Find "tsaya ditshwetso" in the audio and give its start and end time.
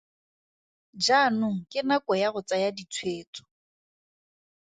2.47-3.41